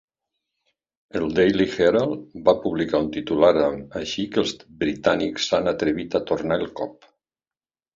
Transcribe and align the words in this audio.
El 1.19 1.27
"Daily 1.39 1.67
Herald" 1.73 2.33
va 2.49 2.57
publicar 2.65 3.03
un 3.05 3.13
titular 3.19 3.53
amb 3.69 4.01
"Així 4.03 4.29
que 4.35 4.45
els 4.47 4.57
britànics 4.85 5.49
s'han 5.53 5.75
atrevit 5.77 6.23
a 6.23 6.27
tornar 6.31 6.65
el 6.67 6.71
cop". 6.83 7.13